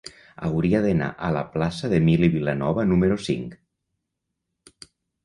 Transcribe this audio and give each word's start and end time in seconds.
Hauria 0.47 0.79
d'anar 0.85 1.09
a 1.27 1.27
la 1.35 1.43
plaça 1.57 1.89
d'Emili 1.91 2.29
Vilanova 2.37 2.87
número 2.93 3.19
cinc. 3.27 4.83